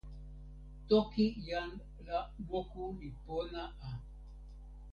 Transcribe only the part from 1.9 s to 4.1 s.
la moku li pona a.